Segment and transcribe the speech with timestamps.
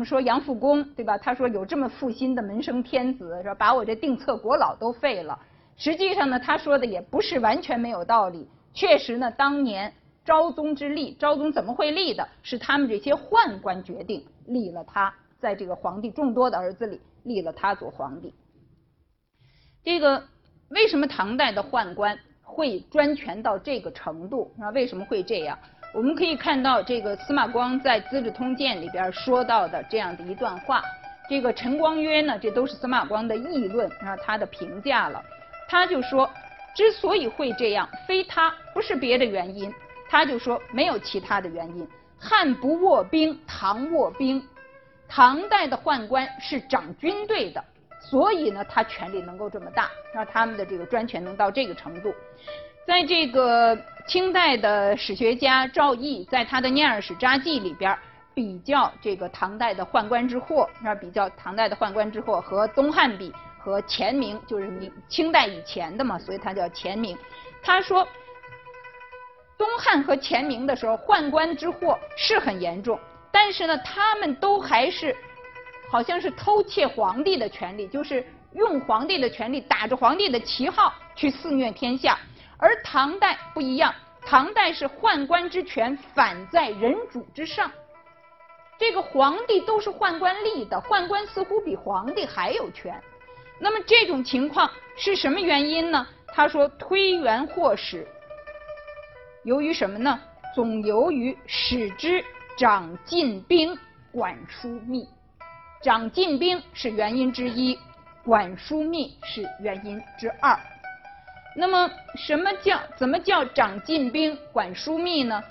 [0.00, 1.18] 们说杨复恭，对吧？
[1.18, 5.38] 他说有这么负心的门生天子，说把我这定策国老都废了。
[5.76, 8.48] 实际上呢，他说的也不是完全没有道理。
[8.72, 9.92] 确实呢，当年
[10.24, 12.26] 昭宗之立，昭宗怎么会立的？
[12.42, 18.32] 是他们这些宦官决定立了他，在这个皇帝众多的儿子里立了他做皇帝。
[19.84, 20.24] 这个
[20.70, 24.50] 为什么唐代的宦官会专权到这个程度？
[24.58, 25.58] 啊，为什么会这样？
[25.92, 30.82] 我们可以看到这个司马光在《资治通鉴》里边说到的这样的一段话。
[31.28, 35.22] 这个陈光曰呢，这都是司马光的议论，啊，他的评价了。
[35.68, 36.30] 他就说，
[36.76, 39.72] 之所以会这样，非他不是别的原因，
[40.08, 41.86] 他就说没有其他的原因。
[42.18, 44.40] 汉不卧兵，唐卧兵。
[45.08, 47.64] 唐代的宦官是掌军队的，
[48.00, 52.14] 所以呢，他权力能够这么大，让他们的这个专权能到这个程度。
[52.90, 57.96] 在这个清代的史学家赵翼在他的《念二史札记》里边
[58.34, 67.16] 比较这个唐代的宦官之祸，那比较唐代的宦官之祸和东汉比和前明，就是明清代以前的嘛，所以它叫前明。
[67.62, 68.04] 他说，
[69.56, 72.98] 东汉和前明的时候，宦官之祸是很严重，
[73.30, 75.14] 但是呢，他们都还是
[75.92, 82.18] 好像是偷窃皇帝的权利，就是用皇帝的权利，打着皇帝的旗号去肆虐天下。
[82.60, 83.94] 而唐代不一样，
[84.26, 87.70] 唐代是宦官之权反在人主之上。
[88.78, 92.98] 这个皇帝都是宦官立的，宦官似乎比皇帝还有权。
[93.58, 96.06] 那么这种情况是什么原因呢？
[96.28, 98.06] 他说推原或始，
[99.44, 100.20] 由于什么呢？
[100.54, 102.24] 总由于使之
[102.56, 103.78] 掌禁兵，
[104.12, 105.08] 管枢密。
[105.82, 107.78] 掌禁兵是原因之一，
[108.24, 110.58] 管枢密是原因之二。
[111.56, 115.42] 那么，什么叫怎么叫掌禁兵、管枢密呢？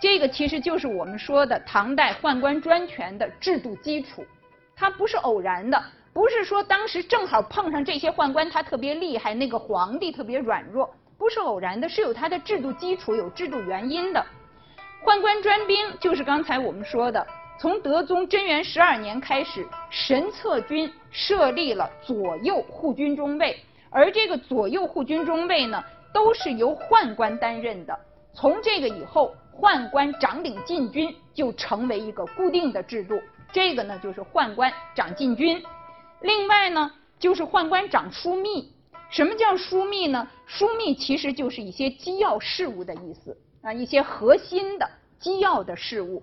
[0.00, 4.24] 这个其实就是我们说的唐代宦官专权的制度基础。
[4.74, 5.80] 它不是偶然的，
[6.12, 14.24] 不是说当时正好碰上这些宦官他特别厉害，那个皇帝特别软弱，不是偶然的，是有它的制度基础、有制度原因的。
[15.04, 17.24] 宦官专兵就是刚才我们说的，
[17.60, 23.56] 从德宗贞元十二年开始，神策军设立了左右护军中尉。
[23.92, 27.96] 而这个左右护军中尉呢，都是由宦官担任的。
[28.32, 33.20] 从这个以后，宦官掌领禁军就成为一个固定的制度。
[33.52, 35.62] 这个呢，就是宦官掌禁军。
[36.22, 38.72] 另外呢，就是宦官掌枢密。
[39.10, 40.26] 什么叫枢密呢？
[40.48, 46.22] 枢密其实就是一些机要事务的意思啊，一些核心的机要的事务。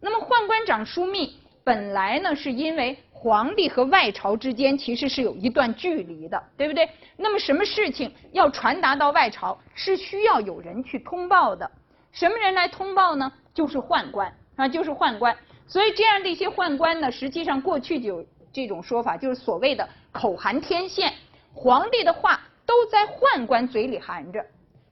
[0.00, 2.96] 那么宦官掌枢密，本来呢，是因为。
[3.22, 6.88] 皇帝和外朝之间其实是有一段距离的，对不对？
[7.18, 11.70] 那么什么事情要传达到外朝，是需要有人去通报的。
[12.12, 13.30] 什么人来通报呢？
[13.52, 15.36] 就是宦官啊，就是宦官。
[15.68, 21.12] 所以这样的一些宦官呢，实际上过去就有这种说法，就是所谓的口含天线，
[21.52, 24.42] 皇帝的话都在宦官嘴里含着，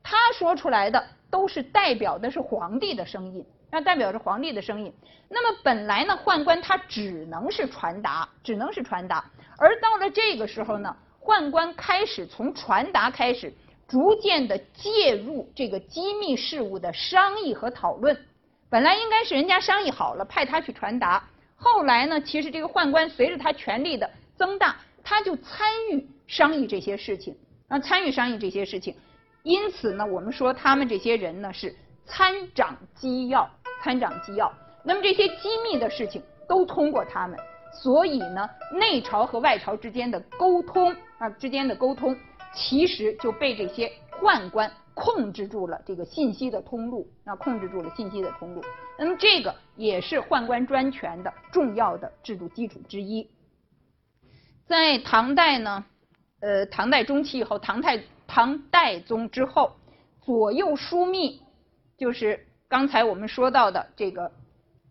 [0.03, 3.43] 他说出来的都是代表的是皇帝的声音。
[3.71, 4.93] 那代表着皇帝的声音。
[5.29, 9.25] 那么本来呢，宦官他只能是传达，只能是传达。
[9.59, 13.53] 而到了这个时候呢，宦官开始从传达开始，
[13.87, 18.19] 逐渐的介入这个机密事务的商议和讨论。
[18.71, 21.23] 本来应该是人家商议好了，派他去传达。
[21.57, 27.37] 后来呢，其实这个宦官随着他权力的增大，他就参与商议这些事情，
[27.69, 28.97] 啊，参与商议这些事情。
[29.43, 31.75] 因此呢，我们说他们这些人呢是
[32.07, 33.51] 参掌机要。
[33.83, 34.53] 参掌机要，
[34.83, 37.39] 那么这些机密的事情都通过他们，
[37.73, 42.17] 所以呢，内朝和外朝之间的沟通啊，之间的沟通，
[42.55, 43.91] 其实就被这些
[44.21, 48.65] 宦官控制住了这个信息的通路，啊，控制住了信息的通路。
[48.99, 53.31] 那么这个也是宦官专权的重要的制度基础之一。
[54.67, 55.85] 在唐代呢，
[56.41, 59.77] 呃，唐代中期以后，唐太唐代宗之后，
[60.21, 61.41] 左右枢密
[61.97, 62.48] 就是。
[62.69, 64.31] 刚才我们说到的这个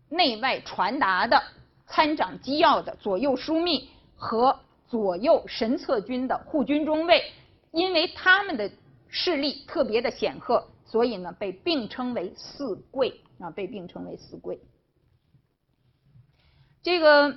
[0.08, 1.40] 内外传达的
[1.86, 4.58] 参掌机要的左右枢密和
[4.88, 7.22] 左右神策军的护军中尉，
[7.70, 8.70] 因为他们的
[9.08, 14.58] 势力特别的显赫，所以呢被并称为四贵啊，被并称为四贵。
[16.82, 17.34] 这个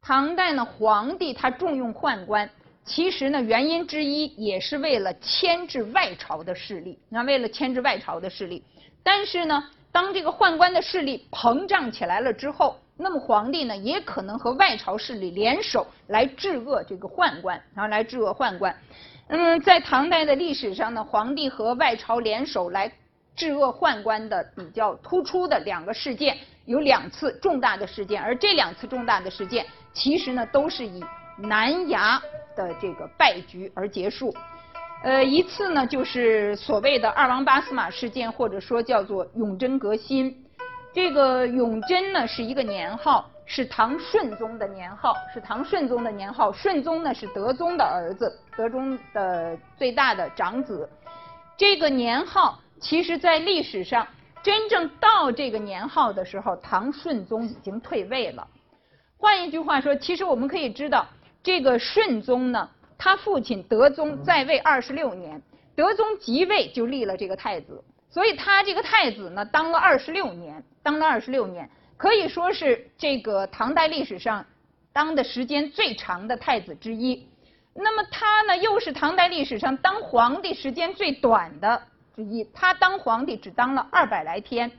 [0.00, 2.50] 唐代呢，皇帝他重用宦官，
[2.84, 8.64] 其实呢原因之一也是为了牵制外朝的势力，那为了牵制外朝的势力。
[9.06, 9.62] 但是呢，
[9.92, 18.76] 当这个宦官的势力膨胀起来了之后，那么皇帝呢也可能和外朝势力联手来制恶这个宦官，然后来制恶宦官。
[19.28, 22.90] 嗯，在唐代的历史上呢，皇帝和外朝联手来
[23.36, 31.00] 制恶宦官的比较突出的两个事件，有两次重大的事件，而这两次重大的事件其实呢都是以
[31.38, 32.20] 南衙
[32.56, 34.34] 的这个败局而结束。
[35.06, 40.36] 呃，一次呢就是所谓的二王八司马事件，或者说叫做永贞革新。
[40.92, 46.50] 这个永贞呢是一个年号，是唐顺宗的年号，是唐顺宗的年号。
[46.50, 50.90] 顺宗呢是德宗的儿子，德宗的最大的长子。
[51.56, 54.04] 这个年号其实在历史上
[54.42, 58.44] 真正到这个年号的时候，唐顺宗已经退位了。
[59.16, 61.06] 换一句话说，其实我们可以知道，
[61.44, 65.40] 这个顺宗呢，他父亲德宗在位二十六年，
[65.74, 67.82] 德宗即位就立了这个太子。
[68.08, 74.44] 所以他这个太子呢，当了二十六年，当了二十六年，可以说是这个唐代历史上
[74.92, 77.28] 当的时间最长的太子之一。
[77.74, 81.82] 那么他呢，又是唐代历史上当皇帝时间最短的
[82.14, 82.42] 之一。
[82.54, 84.70] 他当皇帝只当了二百来天。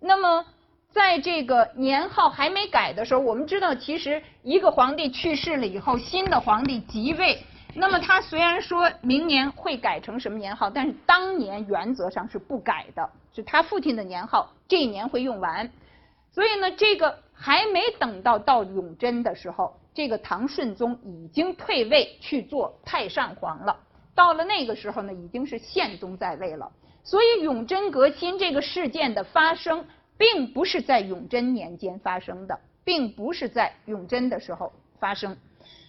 [0.00, 0.42] 那么
[0.90, 7.38] 在这个年号还没改的时候，我们知道，其实一个皇帝去世了以后，新的皇帝即位。
[7.78, 15.70] 那么他虽然说明年会改成什么年号，但是当年原则上是不改的，是他父亲的年号，这一年会用完。
[16.32, 23.76] 所以呢，这个还没等到到永贞的时候，这个唐顺宗已经退位去做太上皇了。
[24.14, 26.72] 到了那个时候呢，已经是宪宗在位了。
[27.04, 29.84] 所以永贞革新这个事件的发生，
[30.16, 35.36] 并不是在永贞年间发生的，并不是在永贞的时候发生。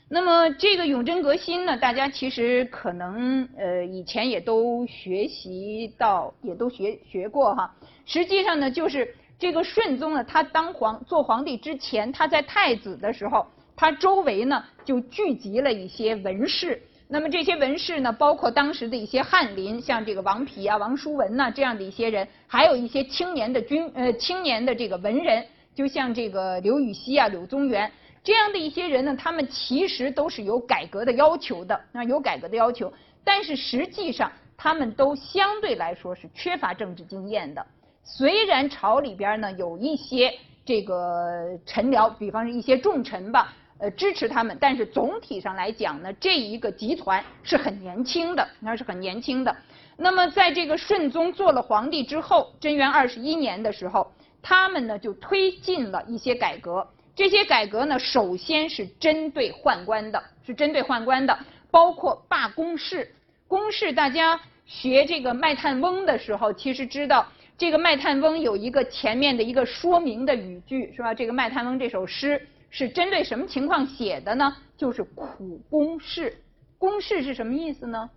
[0.09, 7.75] 那么这个永贞革新呢，大家其实可能呃以前也都学习到，也都学学过哈。
[8.05, 13.45] 实际上呢，就是这个顺宗呢，他当皇做皇帝之前，他在太子的时候，
[13.75, 16.81] 他周围呢就聚集了一些文士。
[17.09, 25.45] 那么这些文士呢，包括当时的一些翰林，像这个王丕啊、王叔文呐这样的一些人，还有一些青年的军呃青年的这个文人，
[25.75, 27.91] 就像这个刘禹锡啊、柳宗元。
[28.27, 32.91] 这样的一些人呢，他们其实都是有改革的要求的，啊，有改革的要求，
[33.23, 37.65] 但是实际上他们都相对来说是缺乏政治经验的。
[38.03, 40.33] 虽然朝里边呢有一些
[40.65, 49.55] 这个臣僚，比方说一些重臣吧，呃，支持他们，但是总体上来讲呢，这一个集团是很年轻的，那是很年轻的。
[49.95, 56.85] 那么在这个顺宗做了皇帝之后，贞元二十一年的时候，他们呢就推进了一些改革。
[57.17, 61.35] 这些改革呢，首先是针对宦官的，是针对宦官的，
[61.71, 63.11] 包括罢公事。
[63.47, 67.27] 公事，大家学这个《卖炭翁》的时候，其实知道
[67.57, 71.11] 这个《卖炭翁》有一个前面的一个说明的语句，是吧？
[71.11, 74.55] 这个《卖炭翁》这首诗是针对什么情况写的呢？
[74.77, 76.43] 就是苦公事。
[76.77, 78.11] 公事是什么意思呢？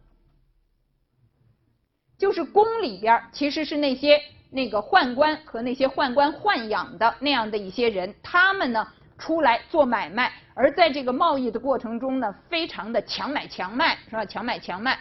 [2.19, 4.21] 就是宫里边其实是那些。
[4.53, 8.85] 那个宦官和那些宦官豢养的那样的一些人，他们呢
[9.21, 14.25] 出来做买卖，而在这个贸易的过程中呢，非常的强买强卖，是吧？
[14.25, 14.99] 强买强卖。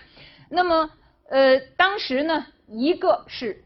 [0.49, 0.87] 那么，
[1.29, 3.63] 呃，当时呢，一个是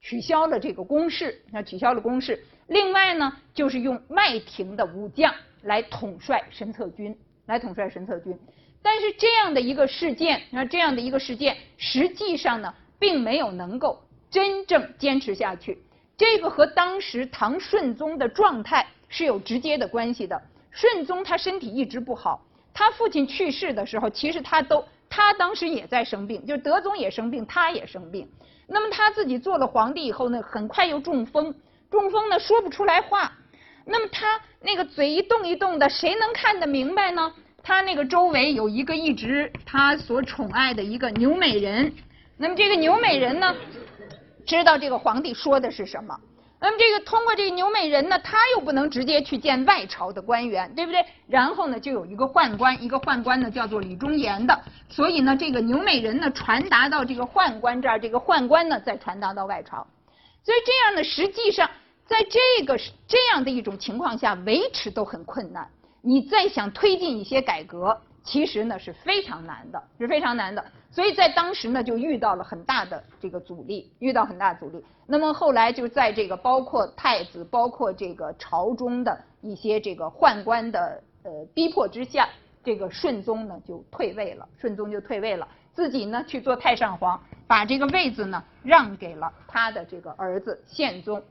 [0.00, 2.36] 取消了这个公示，那取消了公示；
[2.68, 7.14] 另外呢，就是用麦亭的武将来统帅神策军，
[7.46, 8.38] 来统帅神策军。
[8.82, 14.02] 但是这样的一个事件，那这样的一个事件，实际上呢，并没有能够。
[14.30, 15.76] 真正坚持下去，
[16.16, 20.40] 这个和当时唐顺宗的状态是有直接的关系的。
[20.70, 22.42] 顺宗他身体一直不好，
[22.72, 28.26] 他父亲去世的时候，其实他都他当时也在生病，就德宗也生病，他也生病。
[28.66, 31.54] 那么他自己做了皇帝以后呢，很快又中风，
[31.90, 33.30] 中风呢说不出来话。
[33.84, 37.32] 那么他那个嘴一动一动的，谁能看得明白呢？
[37.62, 41.92] 他那个周围有一个一直他所宠爱的一个牛美人，
[42.38, 43.54] 那么这个牛美人呢？
[44.46, 46.18] 知道这个皇帝说的是什么，
[46.62, 51.04] 那么这个通过这个牛美人呢，他又不能直接去见外朝的官员，对不对？
[51.26, 54.56] 然后呢，就有一个宦官，一个宦官呢叫做李忠言的，
[54.88, 59.84] 所以呢，这个牛美人呢传达到这个宦官这儿，这个宦官呢再传达到外朝，
[60.44, 61.68] 所以这样呢，实际上
[62.06, 62.78] 在这个
[63.08, 65.68] 这样的一种情况下，维持都很困难。
[66.00, 70.64] 你再想推进一些改革，其实呢是非常难的，是非常难的。
[70.90, 74.84] 所以在当时呢，就遇到了很大的这个阻力，遇到很大阻力。
[75.06, 82.28] 那么后来就在这个包括太子，包括这个朝中的一些这个宦官的呃逼迫之下，
[82.62, 91.22] 这个顺宗呢就退位了，顺宗就退位了，自己呢去做太上皇，把这个位子呢让给了他的这个儿子宪宗。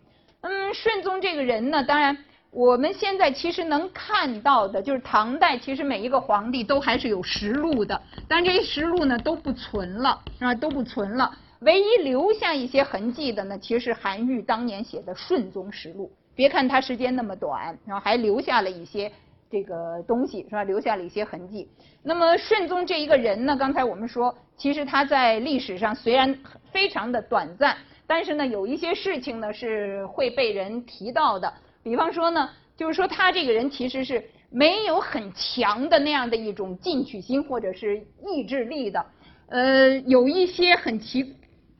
[0.41, 2.17] 嗯，顺宗这个人呢，当然。
[2.51, 11.31] 我们现在其实能看到的，就是唐代其实每一个皇帝都还是有实录的，但这些实录呢都不存了，啊都不存了。
[11.61, 19.09] 唯一留下一些痕迹的呢，其实是韩愈当年写的《顺宗实录》，别看他时间那么短，然后还留下了一些
[19.49, 20.65] 这个东西，是吧？
[20.65, 21.69] 留下了一些痕迹。
[22.03, 26.37] 那么顺宗这一个人呢，刚才我们说，其实他在历史上虽然
[26.69, 31.53] 非常的短暂，但是呢，有一些事情呢是会被人提到的。
[31.83, 39.05] 比方说呢，就是说他这个人其实是没有很强的那样的一种进取心或者是意志力的。
[39.49, 41.35] 呃，有一些很奇。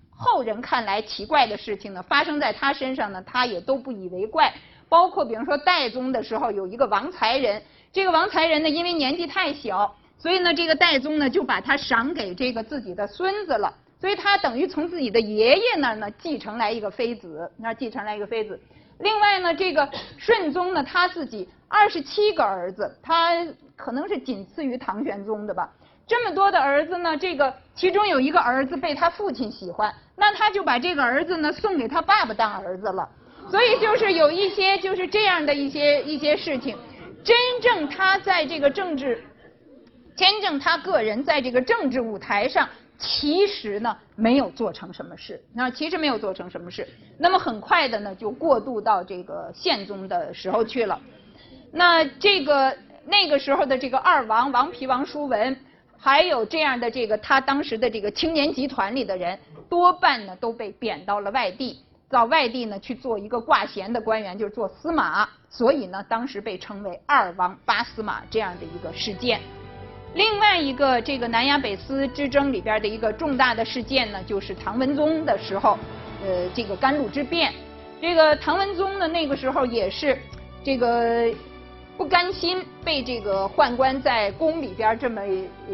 [0.10, 4.54] 后人看来奇怪的事情呢，发生在他身上呢，他也都不以为怪。
[4.88, 13.74] 包括比如说代宗的时候，有一个王才人，这个王才人呢，因为年纪太小，所以呢，这个代宗呢就把他赏给这个自己的孙子了。
[14.00, 18.60] 所以他等于从自己的爷爷那儿呢继承来一个妃子，那继承来一个妃子。
[19.02, 25.70] 另外呢，这个顺宗呢，他自己二十七个儿子，他可能是仅次于唐玄宗的吧。
[26.08, 33.08] 这么多的儿子呢，这个其中有一个儿子被他父亲喜欢，那他就把这个儿子呢送给他爸爸当儿子了。
[33.50, 36.78] 所以就是有一些就是这样的一些一些事情。
[37.24, 39.24] 真正他在这个政治，
[40.16, 42.68] 真正他个人在这个政治舞台上，
[43.02, 45.44] 其实呢没有做成什么事。
[45.54, 46.88] 那其实没有做成什么事。
[47.18, 51.02] 那么很快的呢就过渡到这个宪宗的时候去了。
[51.74, 55.58] 那这个那个时候的这个二王王皮、王叔文。
[56.04, 59.38] 还有这样的这个，他当时的这个青年集团里的人，
[59.70, 61.78] 多半呢都被贬到了外地，
[62.10, 65.30] 到外地呢去做一个挂衔的官员，就是做司马。
[65.48, 69.40] 所以呢，当时被称为“二王八司马”这样的一个事件。
[70.14, 75.78] 另外一个这个南衙北司之争里边的一个重大的事件呢，就是唐文宗的时候，
[76.26, 77.54] 呃，这个甘露之变。
[78.02, 80.18] 这个唐文宗呢，那个时候也是
[80.64, 81.34] 这个。
[81.98, 85.22] 不甘心被这个宦官在宫里边这么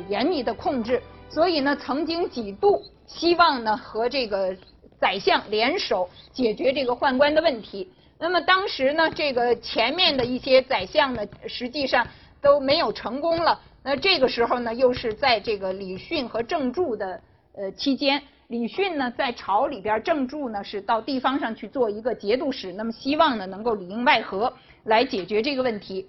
[0.10, 4.53] 严密的控制，所以呢，曾经几度希望呢和这个
[5.00, 7.89] 宰相联手解决这个宦官的问题。
[8.20, 12.06] 那么当时呢，这个前面的一些宰相呢，实际上
[12.41, 13.58] 都没有成功了。
[13.88, 17.22] 那这个时候呢，又是在这个李训和郑注的
[17.56, 24.53] 呃期间，李训呢在朝里边，郑注呢是到地方上去做一个节度使，那么希望呢能够里应外合
[24.84, 26.06] 来解决这个问题。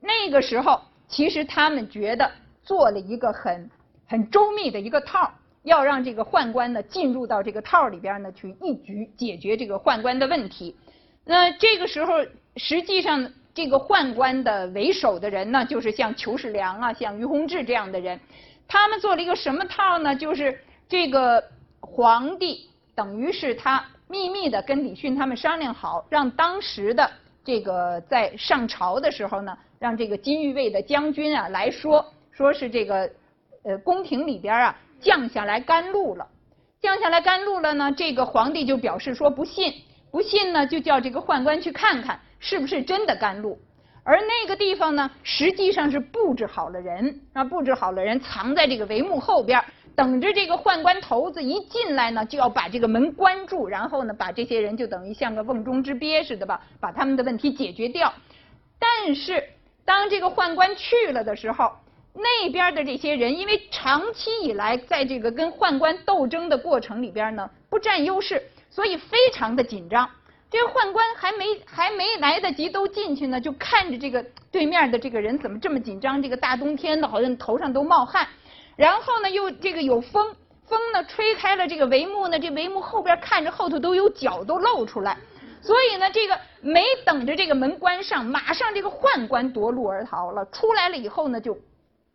[0.00, 2.30] 那个时候，其实他们觉得
[2.62, 3.68] 做了一个很
[4.06, 5.28] 很周密的一个套，
[5.64, 10.76] 要让这个宦官呢进入到这个套里边呢去一举解决这个宦官的问题。
[11.24, 12.12] 那这个时候，
[12.54, 18.20] 实际上这个宦官的为首的人呢，就是像裘世良啊、像于洪志这样的人，
[18.68, 20.14] 他们做了一个什么套呢？
[20.14, 21.42] 就是这个
[21.80, 27.10] 皇帝等于是他秘密的跟李训他们商量好，让当时的
[27.44, 29.58] 这个在上朝的时候呢。
[29.80, 33.10] 让这个金玉卫的将军啊来说，说是这个
[33.64, 36.26] 呃宫廷里边啊降下来甘露了，
[36.80, 39.72] 降下来甘露了呢，这个皇帝就表示说不信，
[40.12, 43.58] 不信呢就叫这个宦官去看看是不是真的甘露，
[44.02, 49.62] 而那个地方呢实际上是布置好了人啊，布置好了人藏在这个帷幕后边，
[49.94, 58.12] 等着这个宦官头子一进来呢就要把这个门关住，然后呢把这些人就等于像个瓮中之鳖似的吧，把他们的问题解决掉，
[58.78, 59.42] 但是。
[59.84, 61.72] 当这个宦官去了的时候，
[62.12, 70.06] 那边的这些人因为长期以来在这个跟宦官斗争的过程里边呢，不占优势，所以非常的紧张。
[70.50, 76.22] 这宦官还没还没来得及都进去呢，就看着这个对面的这个人怎么这么紧张？
[76.22, 78.26] 这个大冬天的，好像头上都冒汗。
[78.76, 80.34] 然后呢，又这个有风，
[80.66, 85.18] 风呢吹开了这个帷幕呢，这帷幕后边看着后头都有脚都露出来。
[85.60, 90.46] 所以呢，这个没等着这个门关上，马上这个宦官夺路而逃了。
[90.46, 91.58] 出来了以后呢，就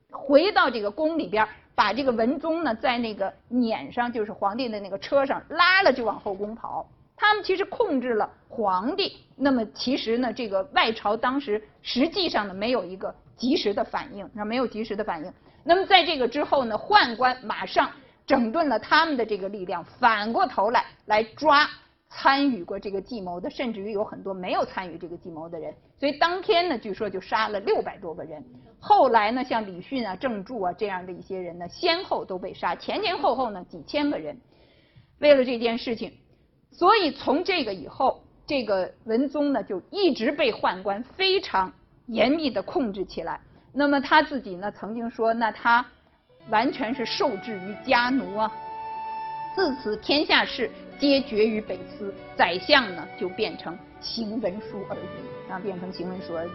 [0.09, 6.87] 回到这个宫里边，把这个文宗呢在那个撵上，就是皇帝的那个车上拉了，就往后宫跑。
[7.15, 15.33] 他们其实控制了皇帝，那么其实呢，这个外朝当时实际上呢没有一个及时的反应，那没有及时的反应。
[15.63, 17.91] 那么在这个之后呢，宦官马上
[18.25, 21.69] 整顿了他们的这个力量，反过头来来抓。
[22.15, 28.39] 参与过这个计谋的，甚至于有很多没有参与这个计谋的人，所以当天呢，据说就杀了六百多个人。
[28.79, 34.39] 后来呢，像李训啊、郑注啊这样的一些人呢，先后都被杀，前前后后呢几千个人。
[35.21, 36.13] 为了这件事情，
[36.73, 41.71] 所以从这个以后，这个文宗呢就一直被宦官非常
[42.07, 43.39] 严密的控制起来。
[43.71, 45.85] 那么他自己呢曾经说，那他
[46.49, 48.51] 完全是受制于家奴啊。
[49.55, 50.69] 自此天下事。
[50.99, 56.51] 皆决于北司，宰相呢就变成行文书而已，啊，变成行文书而已。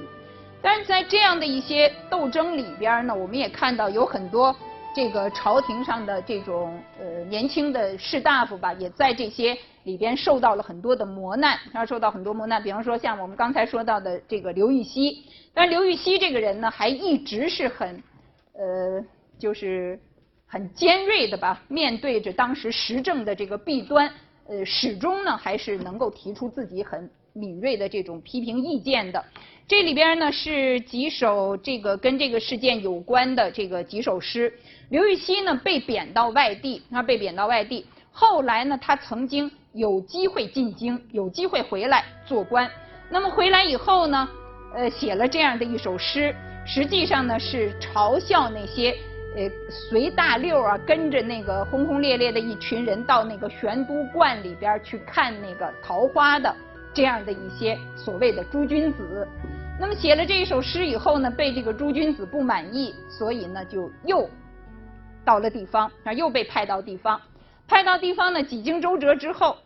[0.63, 4.57] 但是在这样的一些斗争里边呢，我们也看到有很多
[4.99, 12.61] 这个朝廷上的这种呃年轻的士大夫吧，也在这些里边受到了很多的磨难，他受到很多磨难。
[12.61, 15.25] 比方说像我们刚才说到的这个刘禹锡，
[15.55, 18.03] 但刘禹锡这个人呢，还一直是很
[18.55, 19.01] 呃
[19.39, 19.97] 就是
[20.49, 24.13] 很尖锐的吧，面对着当时时政的这个弊端，
[24.49, 29.25] 呃始终呢还是能够提出自己很敏锐的这种批评意见的。
[29.67, 34.53] 这里边呢是几首这个跟这个事件有关的这个几首诗。
[34.89, 37.85] 刘禹锡呢被贬到外地，他被贬到外地。
[38.11, 42.69] 后来呢，他曾经有机会进京，有机会回来做官。
[43.11, 44.29] 那么回来以后呢，
[44.75, 46.35] 呃，写了这样的一首诗，
[46.67, 48.91] 实际上呢是嘲笑那些
[49.37, 56.53] 呃随大溜啊，跟着那个轰轰烈烈的一群人到那个玄都观里边去看那个桃花的
[56.99, 59.29] 这样的一些所谓的诸君子。
[59.79, 64.29] 那么写了这一首诗以后呢，被这个诸君子不满意，所以呢就又
[65.25, 67.21] 到了地方，啊又被派到地方，
[67.69, 69.57] 派到地方呢几经周折之后，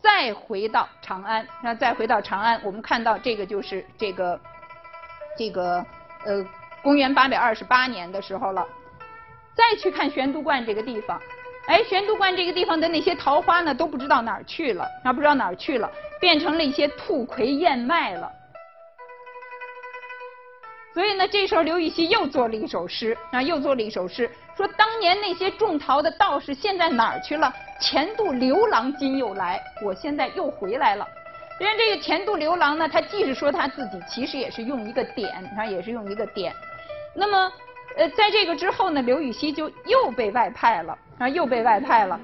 [0.00, 4.40] 再回到长安，那再回到长安，我们看到这个就是这个
[5.38, 5.86] 这个
[6.24, 6.44] 呃
[6.82, 8.66] 公元八百二十八年的时候了，
[9.54, 11.20] 再去看玄都观这个地方，
[11.66, 15.90] 哎玄都观这个地方的那些桃花呢都不知道哪儿去了，啊不知道哪儿去了，
[16.20, 18.30] 变成了一些兔葵燕麦了。
[20.92, 27.54] 所以呢，这时候刘禹锡又做了一首诗，啊，又做了一首诗，说当年那些种桃的道士现在哪儿去了？
[27.80, 31.06] 前度刘郎今又来，我现在又回来了。
[31.60, 36.52] 因为这个前度刘郎呢，他既是说他自己，其实也是用一个点，他也是用一个点。
[37.14, 37.52] 那么，
[38.00, 42.18] 呃，在这个之后呢，刘禹锡就又被外派了，啊，又被外派了。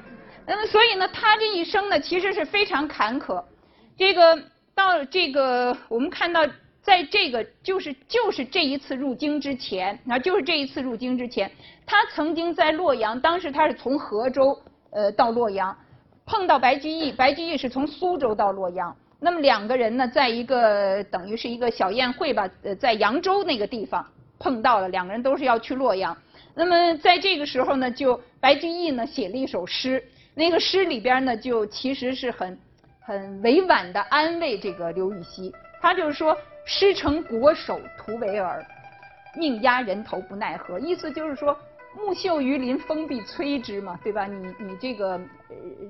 [0.46, 3.44] 那么，所以呢，他这一生呢，其实是非常坎坷。
[3.98, 4.42] 这个
[4.74, 6.44] 到这个，我们看到。
[6.86, 11.50] 在这个就是就是这一次入京之前，啊就是这一次入京之前，
[11.84, 14.56] 他曾经在洛阳，当时他是从河州
[14.90, 15.76] 呃到洛阳，
[16.24, 24.06] 碰到白居易，白居易是从苏州到洛阳，那么两个人呢，在一个等于是一个小宴会吧，呃，在扬州那个地方
[24.38, 26.16] 碰到了，两个人都是要去洛阳，
[26.54, 30.02] 那么在这个时候呢，就白居易呢写了一首诗，
[30.34, 32.58] 那个诗里边呢就其实是很
[33.00, 36.36] 很委婉的安慰这个刘禹锡，他就是说。
[36.68, 38.60] 师承国手徒为尔，
[39.36, 40.80] 命压人头不奈何。
[40.80, 41.56] 意思就是说，
[41.94, 44.26] 木秀于林，风必摧之嘛，对吧？
[44.26, 45.20] 你你这个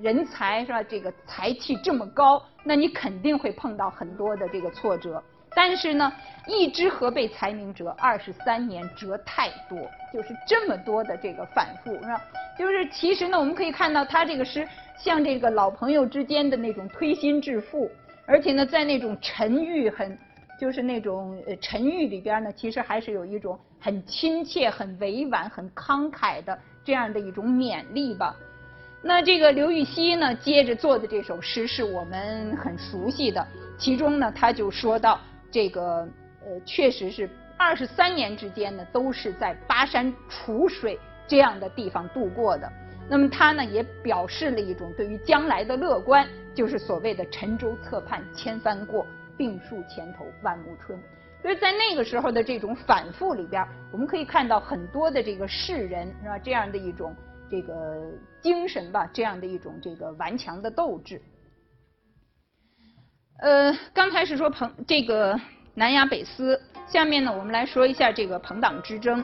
[0.03, 0.83] 人才是吧？
[0.83, 5.19] 这个才气这么高，那你肯定会碰到很多的这个挫折。
[5.57, 6.13] 但是呢，
[6.45, 7.89] 一知何被才名折？
[7.97, 12.21] 二十三年折太多，就是这么多的这个反复，是吧？
[12.59, 17.89] 就是其实呢，我们可以看到他这个诗像这个老朋友之间的那种推心置腹，
[18.27, 20.15] 而且呢，在那种沉郁很。
[20.59, 28.35] 就是那种呃沉郁里边呢，其实还是有一种很亲切、很委婉、很慷慨的这样的一种勉励吧。
[29.03, 35.19] 那这个刘禹锡呢，接着做的这首诗是我们很熟悉的，其中呢他就说到
[35.57, 36.07] 这个
[36.45, 42.71] 呃，确实是二十三年之间呢，都是在巴山楚水这样的地方度过的。
[43.09, 49.03] 那么他呢也表示了一种对于将来的乐观，就是所谓的沉舟侧畔千帆过。
[49.35, 50.99] 病树前头万木春，
[51.41, 56.37] 所以在那个时候的这种反复里边，我们可以看到很多的这个世人是吧？
[56.37, 57.15] 这样的一种
[57.49, 61.19] 这个精神吧，这样的一种这个顽强的斗志。
[63.39, 65.39] 呃，刚才是说朋这个
[65.75, 69.23] 南衙北司，下面呢我们来说一下这个朋党之争。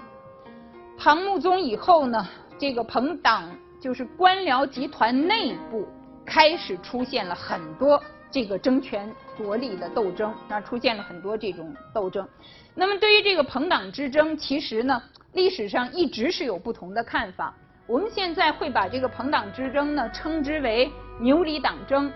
[1.00, 2.28] 唐穆宗以后呢，
[2.60, 3.50] 这个朋党
[3.82, 5.88] 就是官僚集团内部
[6.24, 8.02] 开始出现了很多。
[8.30, 12.28] 这个争权夺利的斗争啊，出现了很多这种斗争。
[12.74, 15.00] 那么对于这个朋党之争，其实呢，
[15.34, 17.54] 历史上一直是有不同的看法。
[17.86, 22.12] 我们现在会把这个朋党之争呢称之为牛李党争，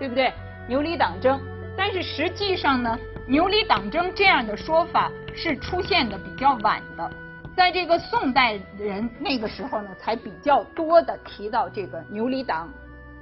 [0.00, 0.32] 对不对？
[0.68, 1.40] 牛李党争。
[1.76, 7.10] 但是实际上呢，牛李党争这样的说法是出现的比较晚的，
[7.56, 12.68] 在这个宋代人那个时候呢，才比较多的提到这个牛李党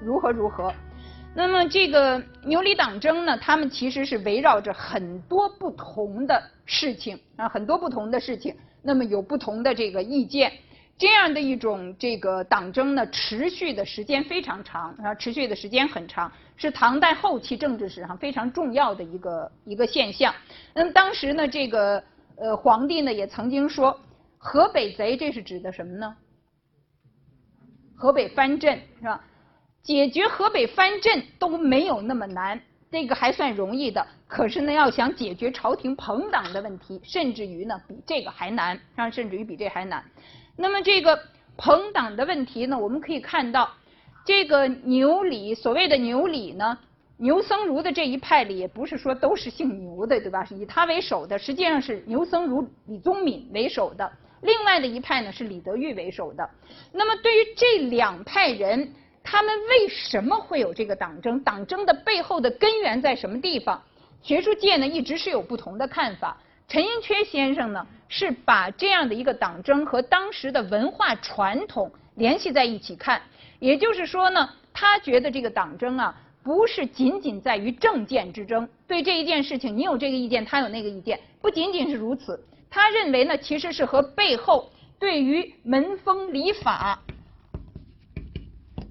[0.02, 0.72] 如何如何。
[1.32, 10.52] 那么这个牛李党争呢，他们其实是围绕着很多不同的事情啊，很多不同的事情，那么有不同的这个意见，
[11.00, 20.34] 这样的一种这个党争呢，持续的时间非常长啊，持续的时间很长，是唐代后期政治史上非常重要的一个一个现象。
[20.74, 22.04] 那么当时呢，这个
[22.36, 23.98] 呃皇帝呢也曾经说，
[24.36, 26.14] 河北贼这是指的什么呢？
[27.96, 29.24] 河北藩镇是吧？
[29.82, 32.60] 解决河北藩镇都没有那么难，
[32.90, 34.06] 这个还算容易的。
[34.28, 40.04] 可是呢，要想解决朝廷朋党的问题，甚至于呢比这个还难，啊，甚至于比这还难。
[40.60, 41.18] 那么这个
[41.56, 43.70] 朋党的问题呢，我们可以看到，
[44.26, 46.76] 这个牛李所谓的牛李呢，
[47.16, 50.44] 牛僧孺的这一派里，也不是说都是姓牛的，对吧？
[50.44, 54.12] 是以他为首的，实际上是牛僧孺、李宗闵为首的。
[54.42, 56.46] 另外的一派呢是李德裕为首的。
[56.92, 58.92] 那么对于这两派人，
[59.24, 61.40] 他们为什么会有这个党争？
[61.40, 63.82] 党争的背后的根源在什么地方？
[64.20, 66.36] 学术界呢一直是有不同的看法。
[66.70, 73.20] 陈寅恪先生呢是把这样的一个党争和当时的文化传统联系在一起看，
[73.58, 82.40] 也就是说呢，他觉得这个党争啊不是仅仅在于政见之争，对这一件事情你有这个意见，他有那个意见，不仅仅是如此。
[82.70, 87.00] 他认为呢，其实是和背后对于门风礼法、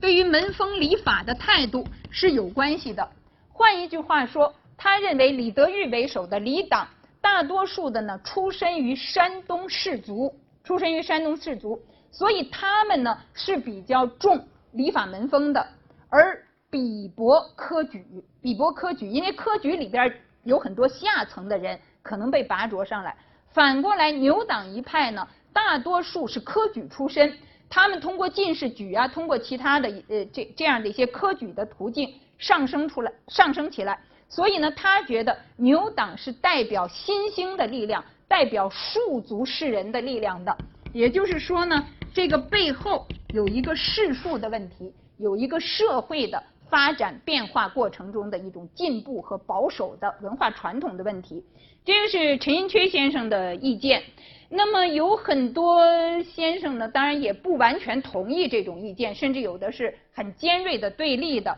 [0.01, 3.09] 对于门风礼法的态度是有关系的。
[3.47, 6.85] 换一句话说，他认为李德裕为首的李党，
[7.21, 15.67] 大多数的呢出身于山东士族，出身于山东士族，所以他们呢是比较重礼法门风的，
[16.09, 18.05] 而鄙薄科举，
[18.41, 23.15] 鄙薄科举，因为科举里边有很多下层的人可能被拔擢上来。
[23.51, 27.35] 反过来，牛党一派呢，大多数是科举出身，
[27.69, 33.99] 他们通过进士举啊，通过其他的呃这这样的一些科举的途径上升出来，上升起来。
[34.29, 40.55] 所以呢，他觉得牛党是代表新兴的力量，代表庶族士人的力量的。
[40.93, 51.43] 也就是说呢，这个背后有一个世数的问题，有一个社会的发展变化过程中的一种进步和保守的文化传统的问题。
[51.83, 54.03] 这个是陈寅恪先生的意见，
[54.47, 55.81] 那么有很多
[56.21, 61.57] 先生呢，当然也不完全同意这种意见，甚至有的是很尖锐的对立的。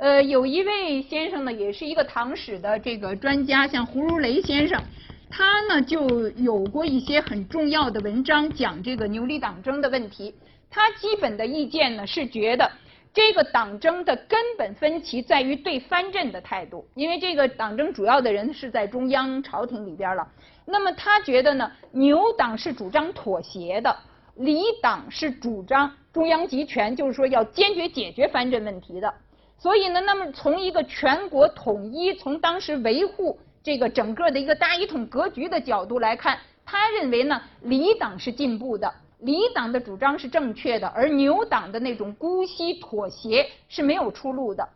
[0.00, 4.82] 呃，有一位先生呢，也是一个唐史的这个专家，像胡如雷先生，
[5.28, 10.34] 他呢就有过一些很重要的文章讲这个牛李党争的问题。
[10.70, 12.70] 他基本的意见呢是觉得。
[13.12, 20.24] 这个党争的根本分歧在于对藩镇的态度，因为这个党争主要的人是在中央朝廷里边了。
[20.64, 23.94] 那么他觉得呢，牛党是主张妥协的，
[24.36, 29.12] 李党是主张中央集权，就是说要坚决解决藩镇问题的。
[29.60, 38.90] 所以呢，那么从一个全国统一，从当时维护这个整个的一个大一统格局的角度来看，他认为呢，李党是进步的。
[39.18, 44.66] 李党的主张是正确的，而牛党的那种姑息妥协是没有出路的。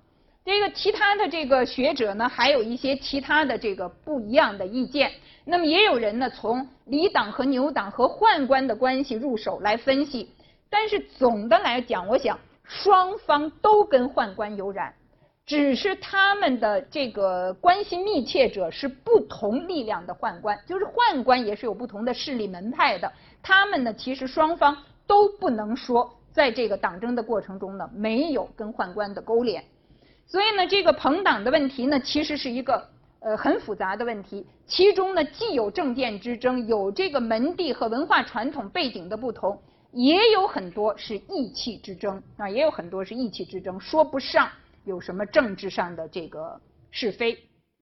[0.45, 5.11] 这个其他的这个学者呢，还有一些其他的这个不一样的意见。
[5.47, 10.29] 那么也有人呢，从李党和牛党和宦官的关系入手来分析。
[10.69, 14.95] 但是总的来讲，我想双方都跟宦官有染，
[15.47, 23.13] 只是他们的这个关系密切者是不同力量的宦官，就是宦官也是有不同的势力门派的。
[23.43, 29.63] 他们呢，其实双方都不能说，在这个党争的过程中呢，没有跟宦官的勾连。
[30.27, 32.89] 所以呢，这个朋党的问题呢，其实是一个
[33.21, 34.47] 呃很复杂的问题。
[34.67, 39.61] 其中呢，既有政见之争，有这个门第和文化传统背景的不同，
[39.95, 44.51] 也有很多是意气之争啊，也有很多是意气之争，说不上
[44.85, 47.39] 有什么政治上的这个是非。